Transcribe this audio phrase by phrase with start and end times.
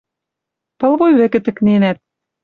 [0.79, 1.97] Пылвуй вӹкӹ тӹкненӓт.